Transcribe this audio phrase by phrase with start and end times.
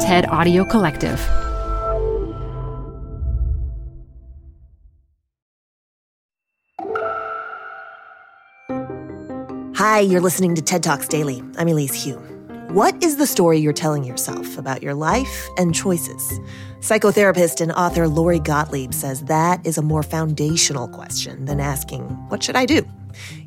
[0.00, 1.18] TED Audio Collective.
[9.74, 11.42] Hi, you're listening to TED Talks Daily.
[11.58, 12.12] I'm Elise Hu.
[12.72, 16.38] What is the story you're telling yourself about your life and choices?
[16.78, 22.44] Psychotherapist and author Lori Gottlieb says that is a more foundational question than asking, What
[22.44, 22.86] should I do?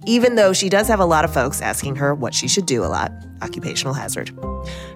[0.05, 2.83] Even though she does have a lot of folks asking her what she should do
[2.83, 3.11] a lot,
[3.41, 4.31] occupational hazard.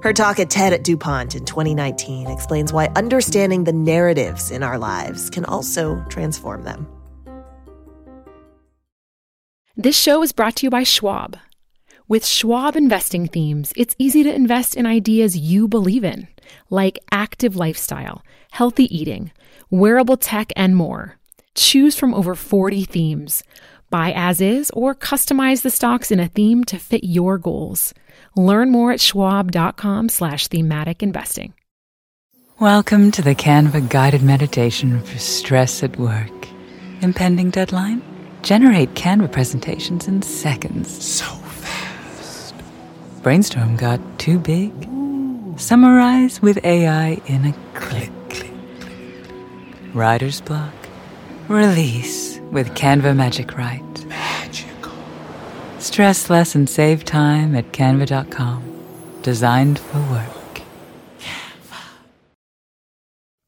[0.01, 4.77] Her talk at TED at DuPont in 2019 explains why understanding the narratives in our
[4.77, 6.87] lives can also transform them.
[9.77, 11.37] This show is brought to you by Schwab.
[12.07, 16.27] With Schwab investing themes, it's easy to invest in ideas you believe in,
[16.69, 19.31] like active lifestyle, healthy eating,
[19.69, 21.17] wearable tech, and more.
[21.55, 23.43] Choose from over 40 themes.
[23.89, 27.93] Buy as is or customize the stocks in a theme to fit your goals.
[28.35, 31.53] Learn more at schwab.com slash thematic investing.
[32.59, 36.31] Welcome to the Canva guided meditation for stress at work.
[37.01, 38.01] Impending deadline?
[38.43, 41.03] Generate Canva presentations in seconds.
[41.03, 42.55] So fast.
[43.23, 44.71] Brainstorm got too big?
[44.87, 45.53] Ooh.
[45.57, 48.11] Summarize with AI in a click.
[48.29, 48.93] click, click.
[49.93, 50.73] Writer's block?
[51.47, 54.05] Release with Canva Magic Write.
[54.07, 54.91] Magical.
[55.77, 58.63] Stress less and save time at canva.com.
[59.21, 60.61] Designed for work.
[61.19, 61.83] Canva.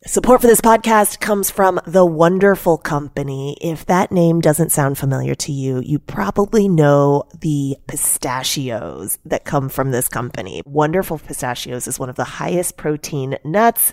[0.05, 3.57] Support for this podcast comes from The Wonderful Company.
[3.61, 9.69] If that name doesn't sound familiar to you, you probably know the pistachios that come
[9.69, 10.61] from this company.
[10.67, 13.91] Wonderful Pistachios is one of the highest protein nuts.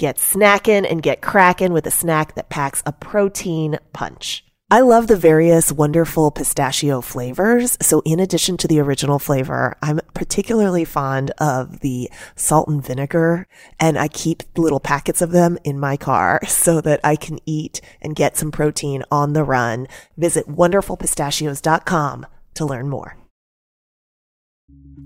[0.00, 4.46] Get snacking and get cracking with a snack that packs a protein punch.
[4.70, 7.76] I love the various wonderful pistachio flavors.
[7.82, 13.46] So in addition to the original flavor, I'm particularly fond of the salt and vinegar
[13.78, 17.82] and I keep little packets of them in my car so that I can eat
[18.00, 19.86] and get some protein on the run.
[20.16, 23.19] Visit wonderfulpistachios.com to learn more.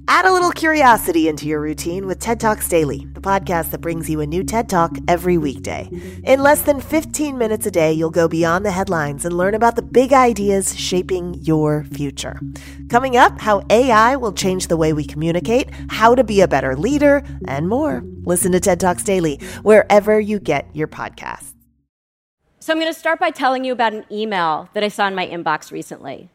[0.06, 4.10] Add a little curiosity into your routine with TED Talks Daily, the podcast that brings
[4.10, 5.88] you a new TED Talk every weekday.
[6.24, 9.76] In less than 15 minutes a day, you'll go beyond the headlines and learn about
[9.76, 12.38] the big ideas shaping your future.
[12.90, 16.76] Coming up, how AI will change the way we communicate, how to be a better
[16.76, 18.04] leader, and more.
[18.24, 21.54] Listen to TED Talks Daily wherever you get your podcasts.
[22.60, 25.14] So, I'm going to start by telling you about an email that I saw in
[25.14, 26.28] my inbox recently.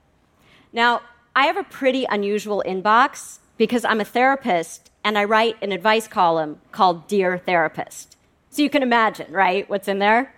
[0.74, 1.02] Now,
[1.36, 6.08] I have a pretty unusual inbox because I'm a therapist and I write an advice
[6.08, 8.16] column called Dear Therapist.
[8.50, 10.34] So you can imagine, right, what's in there?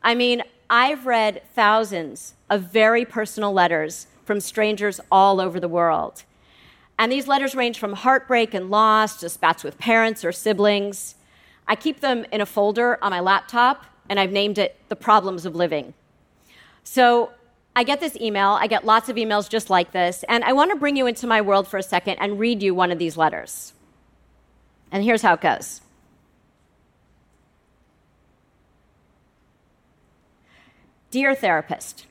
[0.00, 6.22] I mean, I've read thousands of very personal letters from strangers all over the world.
[6.98, 11.16] And these letters range from heartbreak and loss to spats with parents or siblings.
[11.66, 15.44] I keep them in a folder on my laptop, and I've named it The Problems
[15.44, 15.94] of Living.
[16.84, 17.32] So
[17.74, 20.70] I get this email, I get lots of emails just like this, and I want
[20.72, 23.16] to bring you into my world for a second and read you one of these
[23.16, 23.72] letters.
[24.90, 25.80] And here's how it goes
[31.10, 32.06] Dear therapist,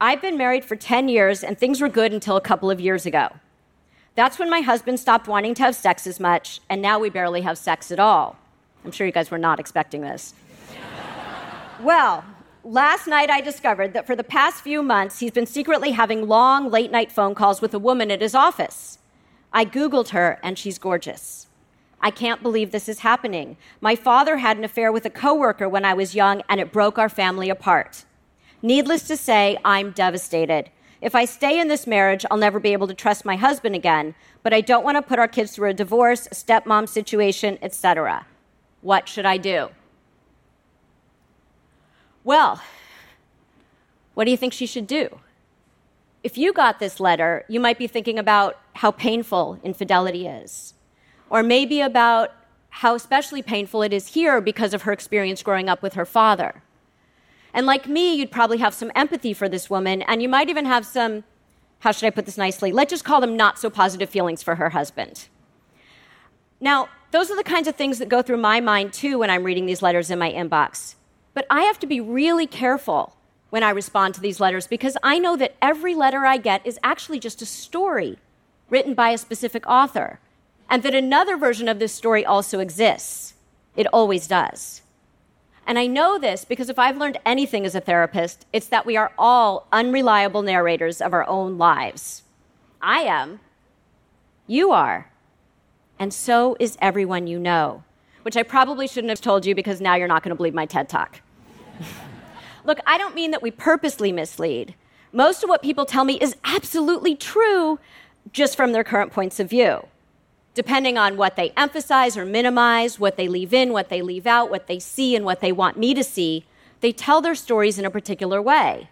[0.00, 3.04] I've been married for 10 years and things were good until a couple of years
[3.04, 3.28] ago.
[4.14, 7.42] That's when my husband stopped wanting to have sex as much, and now we barely
[7.42, 8.36] have sex at all.
[8.84, 10.34] I'm sure you guys were not expecting this.
[11.80, 12.24] well,
[12.64, 16.70] Last night, I discovered that for the past few months, he's been secretly having long,
[16.70, 18.98] late night phone calls with a woman at his office.
[19.50, 21.46] I Googled her, and she's gorgeous.
[22.02, 23.56] I can't believe this is happening.
[23.80, 26.98] My father had an affair with a coworker when I was young, and it broke
[26.98, 28.04] our family apart.
[28.60, 30.68] Needless to say, I'm devastated.
[31.00, 34.14] If I stay in this marriage, I'll never be able to trust my husband again,
[34.42, 38.26] but I don't want to put our kids through a divorce, stepmom situation, etc.
[38.82, 39.70] What should I do?
[42.22, 42.60] Well,
[44.14, 45.20] what do you think she should do?
[46.22, 50.74] If you got this letter, you might be thinking about how painful infidelity is,
[51.30, 52.32] or maybe about
[52.68, 56.62] how especially painful it is here because of her experience growing up with her father.
[57.54, 60.66] And like me, you'd probably have some empathy for this woman, and you might even
[60.66, 61.24] have some,
[61.80, 62.70] how should I put this nicely?
[62.70, 65.28] Let's just call them not so positive feelings for her husband.
[66.60, 69.42] Now, those are the kinds of things that go through my mind too when I'm
[69.42, 70.94] reading these letters in my inbox.
[71.34, 73.16] But I have to be really careful
[73.50, 76.78] when I respond to these letters because I know that every letter I get is
[76.82, 78.18] actually just a story
[78.68, 80.20] written by a specific author,
[80.68, 83.34] and that another version of this story also exists.
[83.76, 84.82] It always does.
[85.66, 88.96] And I know this because if I've learned anything as a therapist, it's that we
[88.96, 92.22] are all unreliable narrators of our own lives.
[92.80, 93.40] I am.
[94.46, 95.10] You are.
[95.98, 97.84] And so is everyone you know.
[98.22, 100.66] Which I probably shouldn't have told you because now you're not going to believe my
[100.66, 101.20] TED Talk.
[102.64, 104.74] Look, I don't mean that we purposely mislead.
[105.12, 107.78] Most of what people tell me is absolutely true
[108.32, 109.86] just from their current points of view.
[110.54, 114.50] Depending on what they emphasize or minimize, what they leave in, what they leave out,
[114.50, 116.44] what they see, and what they want me to see,
[116.80, 118.88] they tell their stories in a particular way.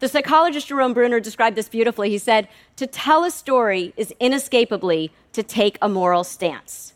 [0.00, 2.10] The psychologist Jerome Bruner described this beautifully.
[2.10, 6.94] He said, To tell a story is inescapably to take a moral stance.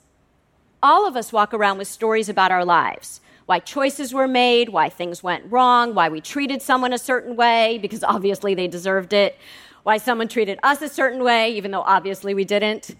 [0.83, 4.89] All of us walk around with stories about our lives why choices were made, why
[4.89, 9.39] things went wrong, why we treated someone a certain way, because obviously they deserved it,
[9.85, 12.97] why someone treated us a certain way, even though obviously we didn't.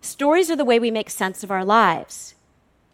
[0.00, 2.36] Stories are the way we make sense of our lives.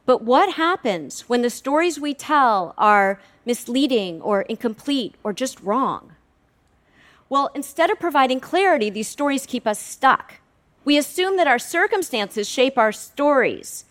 [0.06, 6.12] But what happens when the stories we tell are misleading or incomplete or just wrong?
[7.28, 10.34] Well, instead of providing clarity, these stories keep us stuck.
[10.84, 13.84] We assume that our circumstances shape our stories,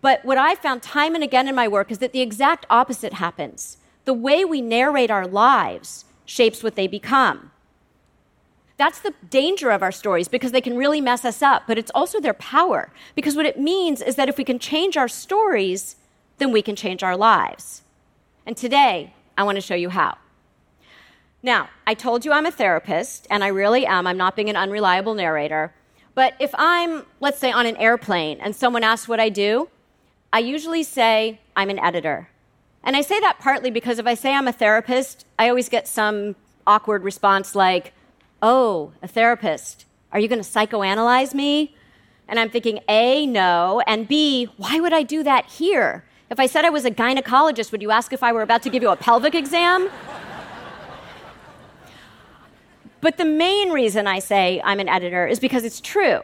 [0.00, 3.14] but what I found time and again in my work is that the exact opposite
[3.14, 3.76] happens.
[4.04, 7.50] The way we narrate our lives shapes what they become.
[8.76, 11.90] That's the danger of our stories because they can really mess us up, but it's
[11.94, 12.90] also their power.
[13.14, 15.96] Because what it means is that if we can change our stories,
[16.38, 17.82] then we can change our lives.
[18.46, 20.16] And today, I want to show you how.
[21.42, 24.06] Now, I told you I'm a therapist, and I really am.
[24.06, 25.74] I'm not being an unreliable narrator.
[26.14, 29.68] But if I'm, let's say, on an airplane and someone asks what I do,
[30.32, 32.28] I usually say I'm an editor.
[32.82, 35.88] And I say that partly because if I say I'm a therapist, I always get
[35.88, 36.36] some
[36.66, 37.92] awkward response like,
[38.42, 39.84] Oh, a therapist.
[40.12, 41.74] Are you going to psychoanalyze me?
[42.26, 43.82] And I'm thinking, A, no.
[43.86, 46.04] And B, why would I do that here?
[46.30, 48.70] If I said I was a gynecologist, would you ask if I were about to
[48.70, 49.90] give you a pelvic exam?
[53.00, 56.22] but the main reason I say I'm an editor is because it's true.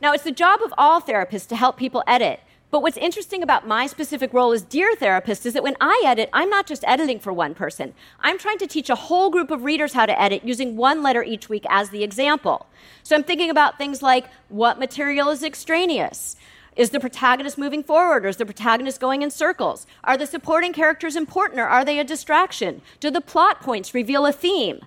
[0.00, 2.40] Now, it's the job of all therapists to help people edit.
[2.70, 6.28] But what's interesting about my specific role as Dear Therapist is that when I edit,
[6.34, 7.94] I'm not just editing for one person.
[8.20, 11.22] I'm trying to teach a whole group of readers how to edit using one letter
[11.22, 12.66] each week as the example.
[13.02, 16.36] So I'm thinking about things like what material is extraneous?
[16.76, 19.86] Is the protagonist moving forward or is the protagonist going in circles?
[20.04, 22.82] Are the supporting characters important or are they a distraction?
[23.00, 24.84] Do the plot points reveal a theme?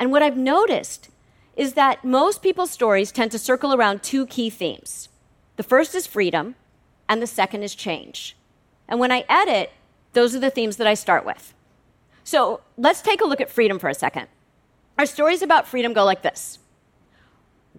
[0.00, 1.10] And what I've noticed
[1.56, 5.08] is that most people's stories tend to circle around two key themes.
[5.56, 6.56] The first is freedom,
[7.08, 8.36] and the second is change.
[8.88, 9.72] And when I edit,
[10.12, 11.54] those are the themes that I start with.
[12.24, 14.28] So let's take a look at freedom for a second.
[14.98, 16.58] Our stories about freedom go like this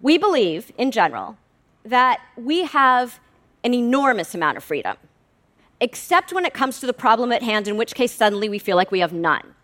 [0.02, 1.38] We believe, in general,
[1.84, 3.20] that we have
[3.64, 4.98] an enormous amount of freedom,
[5.82, 8.76] except when it comes to the problem at hand, in which case suddenly we feel
[8.76, 9.56] like we have none.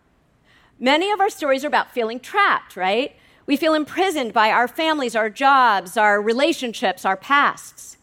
[0.80, 3.16] Many of our stories are about feeling trapped, right?
[3.46, 7.98] We feel imprisoned by our families, our jobs, our relationships, our pasts.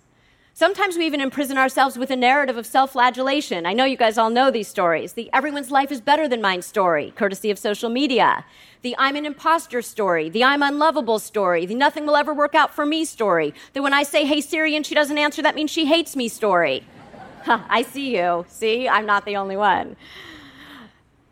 [0.54, 3.64] Sometimes we even imprison ourselves with a narrative of self flagellation.
[3.64, 5.14] I know you guys all know these stories.
[5.14, 8.44] The everyone's life is better than mine story, courtesy of social media.
[8.82, 10.28] The I'm an imposter story.
[10.28, 11.64] The I'm unlovable story.
[11.64, 13.54] The nothing will ever work out for me story.
[13.72, 16.28] The when I say, hey Siri, and she doesn't answer, that means she hates me
[16.28, 16.84] story.
[17.44, 18.44] Huh, I see you.
[18.49, 19.96] See, I'm not the only one.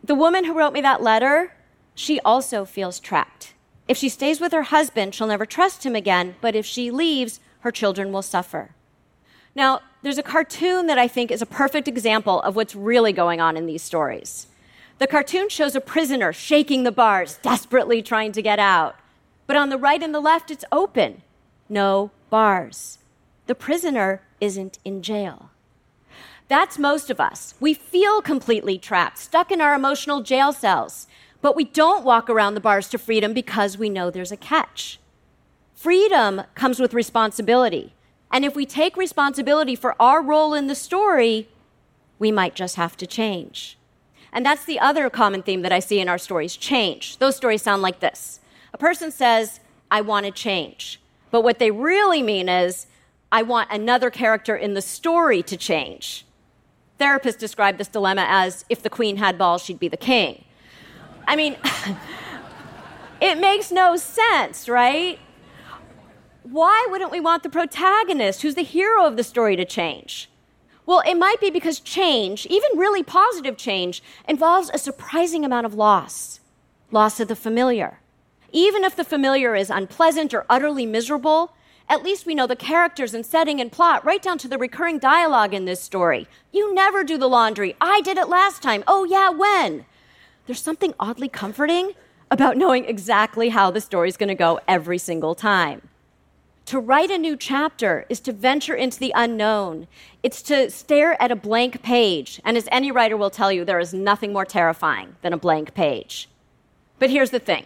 [0.03, 1.53] The woman who wrote me that letter,
[1.93, 3.53] she also feels trapped.
[3.87, 7.39] If she stays with her husband, she'll never trust him again, but if she leaves,
[7.59, 8.71] her children will suffer.
[9.55, 13.41] Now, there's a cartoon that I think is a perfect example of what's really going
[13.41, 14.47] on in these stories.
[14.97, 18.95] The cartoon shows a prisoner shaking the bars, desperately trying to get out.
[19.47, 21.21] But on the right and the left, it's open.
[21.67, 22.99] No bars.
[23.47, 25.49] The prisoner isn't in jail.
[26.47, 27.53] That's most of us.
[27.59, 31.07] We feel completely trapped, stuck in our emotional jail cells.
[31.41, 34.99] But we don't walk around the bars to freedom because we know there's a catch.
[35.75, 37.93] Freedom comes with responsibility.
[38.31, 41.49] And if we take responsibility for our role in the story,
[42.17, 43.77] we might just have to change.
[44.31, 47.17] And that's the other common theme that I see in our stories change.
[47.17, 48.39] Those stories sound like this
[48.73, 49.59] A person says,
[49.89, 51.01] I want to change.
[51.31, 52.87] But what they really mean is,
[53.31, 56.25] I want another character in the story to change.
[56.99, 60.43] Therapists describe this dilemma as if the queen had balls, she'd be the king.
[61.27, 61.57] I mean,
[63.21, 65.17] it makes no sense, right?
[66.43, 70.29] Why wouldn't we want the protagonist, who's the hero of the story, to change?
[70.85, 75.73] Well, it might be because change, even really positive change, involves a surprising amount of
[75.73, 76.39] loss
[76.91, 77.99] loss of the familiar.
[78.51, 81.53] Even if the familiar is unpleasant or utterly miserable,
[81.87, 84.99] at least we know the characters and setting and plot, right down to the recurring
[84.99, 86.27] dialogue in this story.
[86.51, 87.75] You never do the laundry.
[87.79, 88.83] I did it last time.
[88.87, 89.85] Oh, yeah, when?
[90.45, 91.93] There's something oddly comforting
[92.29, 95.81] about knowing exactly how the story's going to go every single time.
[96.71, 99.87] To write a new chapter is to venture into the unknown.
[100.23, 102.39] It's to stare at a blank page.
[102.45, 105.73] And as any writer will tell you, there is nothing more terrifying than a blank
[105.73, 106.29] page.
[106.97, 107.65] But here's the thing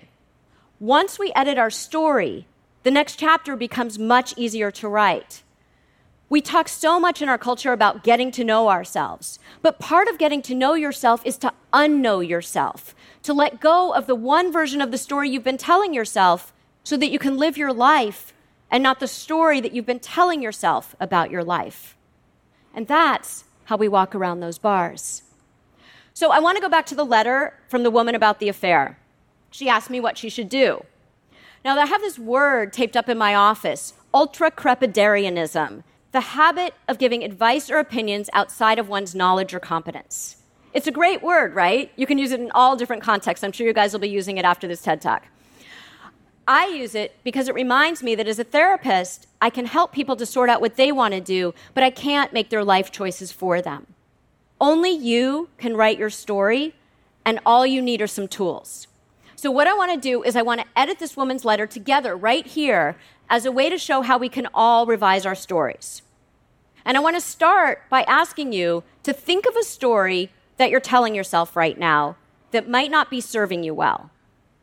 [0.80, 2.48] once we edit our story,
[2.82, 5.44] the next chapter becomes much easier to write.
[6.28, 10.18] We talk so much in our culture about getting to know ourselves, but part of
[10.18, 14.82] getting to know yourself is to unknow yourself, to let go of the one version
[14.82, 16.52] of the story you've been telling yourself
[16.84, 18.32] so that you can live your life
[18.72, 21.96] and not the story that you've been telling yourself about your life.
[22.74, 25.24] And that's how we walk around those bars.
[26.14, 28.98] So I want to go back to the letter from the woman about the affair.
[29.52, 30.84] She asked me what she should do.
[31.64, 35.84] Now, I have this word taped up in my office ultra crepidarianism
[36.16, 40.38] the habit of giving advice or opinions outside of one's knowledge or competence.
[40.74, 41.92] It's a great word, right?
[41.98, 43.44] You can use it in all different contexts.
[43.44, 45.26] I'm sure you guys will be using it after this TED Talk.
[46.48, 50.16] I use it because it reminds me that as a therapist, I can help people
[50.16, 53.32] to sort out what they want to do, but I can't make their life choices
[53.32, 53.88] for them.
[54.62, 56.76] Only you can write your story,
[57.26, 58.88] and all you need are some tools.
[59.36, 62.16] So, what I want to do is, I want to edit this woman's letter together
[62.16, 62.96] right here
[63.30, 66.04] as a way to show how we can all revise our stories.
[66.86, 70.80] And I want to start by asking you to think of a story that you're
[70.80, 72.16] telling yourself right now
[72.52, 74.12] that might not be serving you well.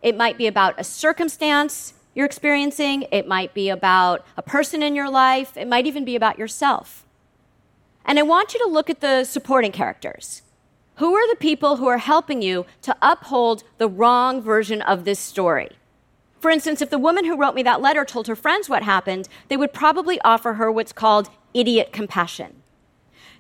[0.03, 4.95] It might be about a circumstance you're experiencing, it might be about a person in
[4.95, 7.07] your life, it might even be about yourself.
[8.05, 10.43] And I want you to look at the supporting characters.
[10.97, 15.19] Who are the people who are helping you to uphold the wrong version of this
[15.19, 15.71] story?
[16.39, 19.29] For instance, if the woman who wrote me that letter told her friends what happened,
[19.49, 22.63] they would probably offer her what's called idiot compassion.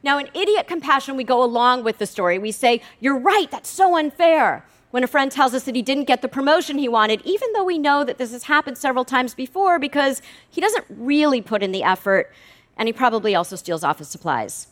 [0.02, 2.38] Now, in idiot compassion, we go along with the story.
[2.38, 4.64] We say, You're right, that's so unfair.
[4.92, 7.64] When a friend tells us that he didn't get the promotion he wanted, even though
[7.64, 10.20] we know that this has happened several times before because
[10.50, 12.30] he doesn't really put in the effort
[12.76, 14.66] and he probably also steals office supplies.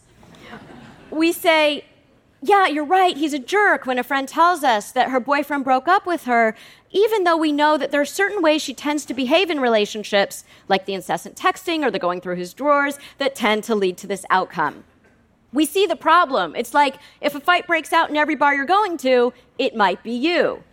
[1.10, 1.86] We say,
[2.42, 5.88] yeah, you're right, he's a jerk when a friend tells us that her boyfriend broke
[5.88, 6.54] up with her,
[6.90, 10.44] even though we know that there are certain ways she tends to behave in relationships,
[10.68, 14.06] like the incessant texting or the going through his drawers, that tend to lead to
[14.06, 14.84] this outcome.
[15.52, 16.54] We see the problem.
[16.54, 20.02] It's like if a fight breaks out in every bar you're going to, it might
[20.02, 20.64] be you.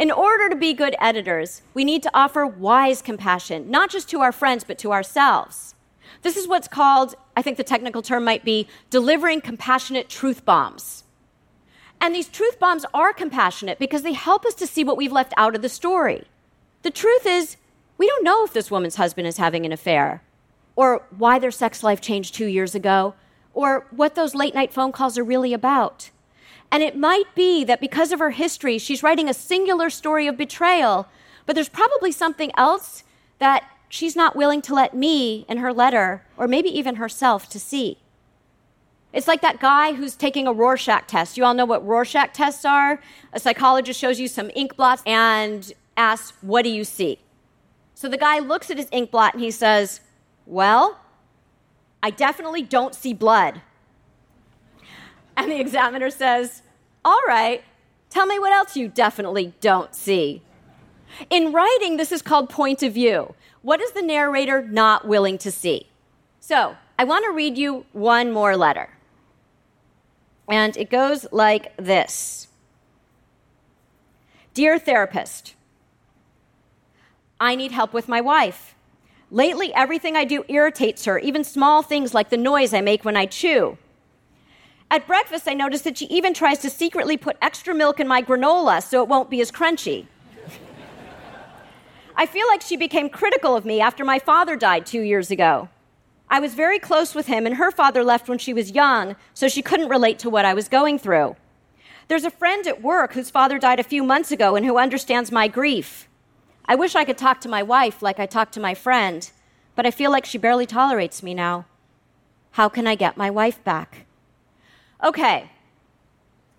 [0.00, 4.20] in order to be good editors, we need to offer wise compassion, not just to
[4.22, 5.74] our friends, but to ourselves.
[6.22, 11.04] This is what's called, I think the technical term might be, delivering compassionate truth bombs.
[12.00, 15.34] And these truth bombs are compassionate because they help us to see what we've left
[15.36, 16.24] out of the story.
[16.82, 17.58] The truth is,
[17.98, 20.22] we don't know if this woman's husband is having an affair,
[20.76, 23.14] or why their sex life changed two years ago,
[23.52, 26.10] or what those late night phone calls are really about.
[26.70, 30.36] And it might be that because of her history, she's writing a singular story of
[30.36, 31.08] betrayal,
[31.46, 33.04] but there's probably something else
[33.38, 37.58] that she's not willing to let me in her letter, or maybe even herself, to
[37.58, 37.98] see.
[39.12, 41.38] It's like that guy who's taking a Rorschach test.
[41.38, 43.00] You all know what Rorschach tests are?
[43.32, 47.18] A psychologist shows you some ink blots and asks, What do you see?
[47.94, 50.00] So the guy looks at his ink blot and he says,
[50.44, 51.00] Well,
[52.02, 53.62] I definitely don't see blood.
[55.42, 56.62] And the examiner says,
[57.04, 57.62] All right,
[58.10, 60.42] tell me what else you definitely don't see.
[61.30, 63.36] In writing, this is called point of view.
[63.62, 65.86] What is the narrator not willing to see?
[66.40, 68.90] So, I want to read you one more letter.
[70.48, 72.48] And it goes like this
[74.54, 75.54] Dear therapist,
[77.38, 78.74] I need help with my wife.
[79.30, 83.16] Lately, everything I do irritates her, even small things like the noise I make when
[83.16, 83.78] I chew.
[84.90, 88.22] At breakfast, I notice that she even tries to secretly put extra milk in my
[88.22, 90.06] granola so it won't be as crunchy.
[92.16, 95.68] I feel like she became critical of me after my father died two years ago.
[96.30, 99.46] I was very close with him, and her father left when she was young, so
[99.46, 101.36] she couldn't relate to what I was going through.
[102.08, 105.30] There's a friend at work whose father died a few months ago and who understands
[105.30, 106.08] my grief.
[106.64, 109.30] I wish I could talk to my wife like I talk to my friend,
[109.76, 111.66] but I feel like she barely tolerates me now.
[112.52, 114.06] How can I get my wife back?
[115.04, 115.50] Okay,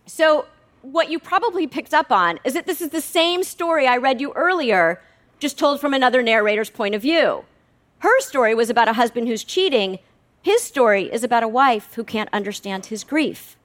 [0.06, 0.46] so
[0.82, 4.22] what you probably picked up on is that this is the same story I read
[4.22, 5.02] you earlier,
[5.40, 7.44] just told from another narrator's point of view.
[8.00, 10.00] Her story was about a husband who's cheating.
[10.42, 13.58] His story is about a wife who can't understand his grief.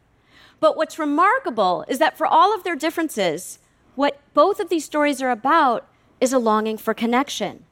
[0.58, 3.60] But what's remarkable is that for all of their differences,
[3.94, 5.86] what both of these stories are about
[6.20, 7.64] is a longing for connection.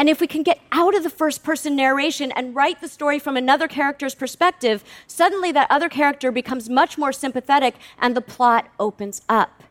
[0.00, 3.18] And if we can get out of the first person narration and write the story
[3.18, 8.68] from another character's perspective, suddenly that other character becomes much more sympathetic and the plot
[8.80, 9.62] opens up.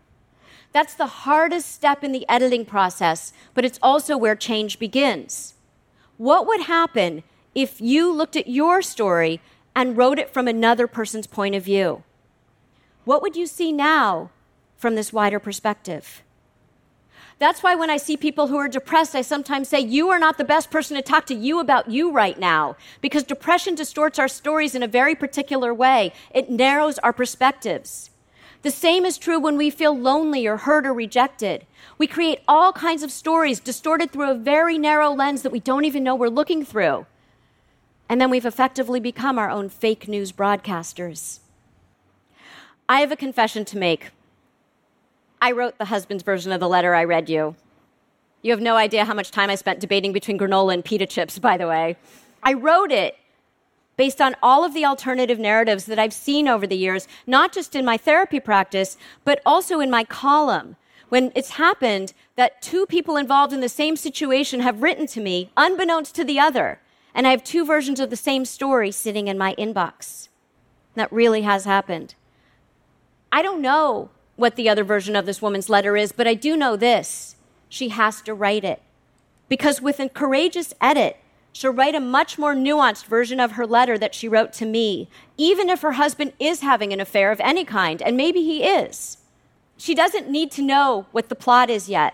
[0.71, 5.55] That's the hardest step in the editing process, but it's also where change begins.
[6.17, 7.23] What would happen
[7.55, 9.41] if you looked at your story
[9.75, 12.03] and wrote it from another person's point of view?
[13.03, 14.29] What would you see now
[14.77, 16.21] from this wider perspective?
[17.39, 20.37] That's why when I see people who are depressed, I sometimes say, You are not
[20.37, 22.75] the best person to talk to you about you right now.
[22.99, 28.09] Because depression distorts our stories in a very particular way, it narrows our perspectives.
[28.61, 31.65] The same is true when we feel lonely or hurt or rejected.
[31.97, 35.85] We create all kinds of stories distorted through a very narrow lens that we don't
[35.85, 37.05] even know we're looking through.
[38.09, 41.39] And then we've effectively become our own fake news broadcasters.
[42.89, 44.09] I have a confession to make.
[45.49, 47.55] I wrote the husband's version of the letter I read you.
[48.43, 51.39] You have no idea how much time I spent debating between granola and pita chips,
[51.39, 51.97] by the way.
[52.43, 53.17] I wrote it
[53.97, 57.73] based on all of the alternative narratives that I've seen over the years, not just
[57.73, 60.75] in my therapy practice, but also in my column.
[61.07, 65.49] When it's happened that two people involved in the same situation have written to me,
[65.57, 66.79] unbeknownst to the other,
[67.15, 70.29] and I have two versions of the same story sitting in my inbox.
[70.93, 72.13] That really has happened.
[73.31, 76.55] I don't know what the other version of this woman's letter is, but I do
[76.55, 77.35] know this
[77.67, 78.81] she has to write it.
[79.47, 81.17] Because with a courageous edit,
[81.51, 85.09] she'll write a much more nuanced version of her letter that she wrote to me,
[85.37, 89.17] even if her husband is having an affair of any kind, and maybe he is.
[89.77, 92.13] She doesn't need to know what the plot is yet.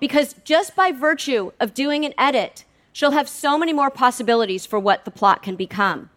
[0.00, 4.78] Because just by virtue of doing an edit, she'll have so many more possibilities for
[4.78, 6.10] what the plot can become.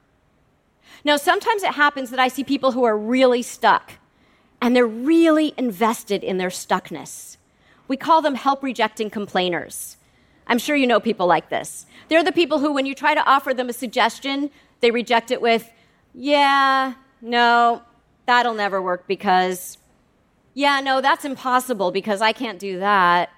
[1.03, 3.94] Now, sometimes it happens that I see people who are really stuck
[4.62, 7.38] and they're really invested in their stuckness.
[7.88, 9.97] We call them help rejecting complainers.
[10.47, 11.85] I'm sure you know people like this.
[12.07, 15.41] They're the people who, when you try to offer them a suggestion, they reject it
[15.41, 15.71] with,
[16.13, 17.81] yeah, no,
[18.25, 19.77] that'll never work because,
[20.53, 23.29] yeah, no, that's impossible because I can't do that.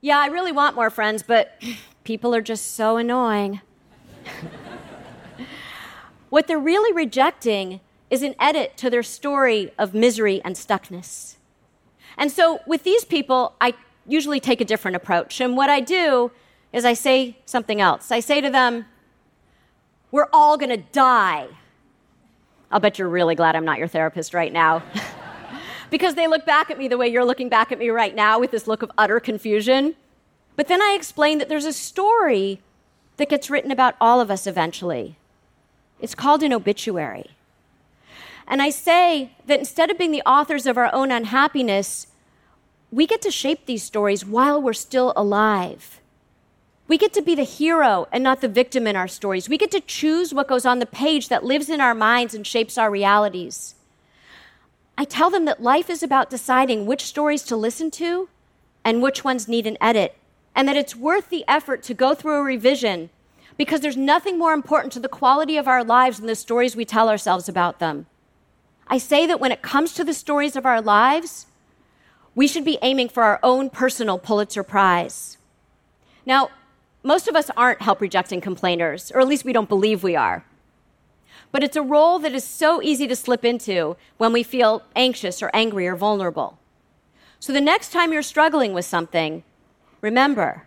[0.00, 1.60] Yeah, I really want more friends, but
[2.04, 3.60] people are just so annoying.
[6.30, 7.80] what they're really rejecting
[8.10, 11.36] is an edit to their story of misery and stuckness.
[12.16, 13.74] And so with these people, I
[14.06, 15.40] usually take a different approach.
[15.40, 16.30] And what I do
[16.72, 18.10] is I say something else.
[18.10, 18.86] I say to them,
[20.10, 21.48] We're all gonna die.
[22.70, 24.82] I'll bet you're really glad I'm not your therapist right now.
[25.90, 28.38] because they look back at me the way you're looking back at me right now
[28.38, 29.94] with this look of utter confusion.
[30.56, 32.60] But then I explain that there's a story
[33.18, 35.16] that gets written about all of us eventually.
[36.00, 37.35] It's called an obituary.
[38.46, 42.06] And I say that instead of being the authors of our own unhappiness,
[42.92, 46.00] we get to shape these stories while we're still alive.
[46.88, 49.48] We get to be the hero and not the victim in our stories.
[49.48, 52.46] We get to choose what goes on the page that lives in our minds and
[52.46, 53.74] shapes our realities.
[54.96, 58.28] I tell them that life is about deciding which stories to listen to
[58.84, 60.16] and which ones need an edit,
[60.54, 63.10] and that it's worth the effort to go through a revision
[63.58, 66.84] because there's nothing more important to the quality of our lives than the stories we
[66.84, 68.06] tell ourselves about them.
[68.88, 71.46] I say that when it comes to the stories of our lives,
[72.34, 75.38] we should be aiming for our own personal Pulitzer Prize.
[76.24, 76.50] Now,
[77.02, 80.44] most of us aren't help rejecting complainers, or at least we don't believe we are.
[81.52, 85.42] But it's a role that is so easy to slip into when we feel anxious
[85.42, 86.58] or angry or vulnerable.
[87.38, 89.44] So the next time you're struggling with something,
[90.00, 90.64] remember,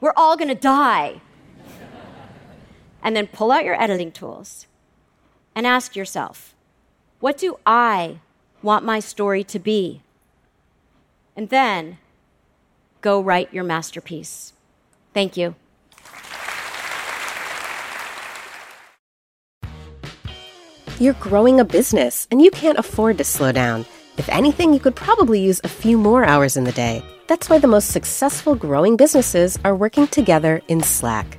[0.00, 1.20] we're all to die.
[3.02, 4.66] and then pull out your editing tools
[5.54, 6.54] and ask yourself,
[7.22, 8.18] what do I
[8.64, 10.02] want my story to be?
[11.36, 11.98] And then
[13.00, 14.54] go write your masterpiece.
[15.14, 15.54] Thank you.
[20.98, 23.86] You're growing a business and you can't afford to slow down.
[24.18, 27.04] If anything, you could probably use a few more hours in the day.
[27.28, 31.38] That's why the most successful growing businesses are working together in Slack.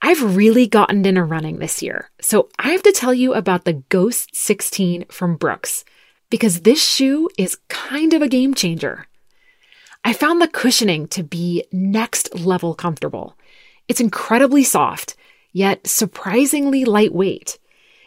[0.00, 3.82] I've really gotten into running this year, so I have to tell you about the
[3.88, 5.84] Ghost 16 from Brooks
[6.30, 9.06] because this shoe is kind of a game changer.
[10.04, 13.36] I found the cushioning to be next level comfortable.
[13.88, 15.16] It's incredibly soft,
[15.52, 17.58] yet surprisingly lightweight.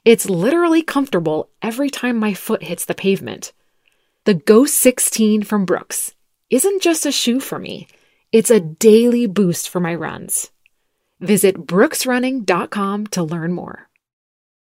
[0.06, 3.51] It's literally comfortable every time my foot hits the pavement.
[4.23, 6.15] The Ghost 16 from Brooks.
[6.49, 7.88] isn't just a shoe for me,
[8.32, 10.51] it's a daily boost for my runs.
[11.21, 13.90] Visit brooksrunning.com to learn more.